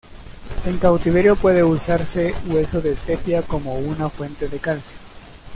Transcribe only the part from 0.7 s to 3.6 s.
cautiverio puede usarse hueso de sepia